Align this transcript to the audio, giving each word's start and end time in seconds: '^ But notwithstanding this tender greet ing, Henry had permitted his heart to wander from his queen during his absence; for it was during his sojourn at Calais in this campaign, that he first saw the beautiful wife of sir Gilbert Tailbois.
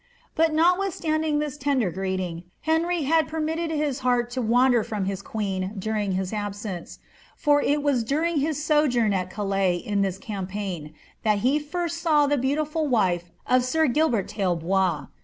'^ 0.01 0.03
But 0.33 0.51
notwithstanding 0.51 1.37
this 1.37 1.57
tender 1.57 1.91
greet 1.91 2.19
ing, 2.19 2.45
Henry 2.61 3.03
had 3.03 3.27
permitted 3.27 3.69
his 3.69 3.99
heart 3.99 4.31
to 4.31 4.41
wander 4.41 4.83
from 4.83 5.05
his 5.05 5.21
queen 5.21 5.75
during 5.77 6.13
his 6.13 6.33
absence; 6.33 6.97
for 7.35 7.61
it 7.61 7.83
was 7.83 8.03
during 8.03 8.39
his 8.39 8.59
sojourn 8.65 9.13
at 9.13 9.29
Calais 9.29 9.75
in 9.75 10.01
this 10.01 10.17
campaign, 10.17 10.95
that 11.21 11.41
he 11.45 11.59
first 11.59 11.99
saw 11.99 12.25
the 12.25 12.39
beautiful 12.39 12.87
wife 12.87 13.29
of 13.45 13.63
sir 13.63 13.85
Gilbert 13.85 14.27
Tailbois. 14.27 15.05